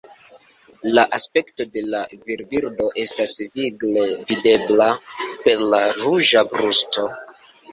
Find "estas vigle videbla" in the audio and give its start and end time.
3.03-4.89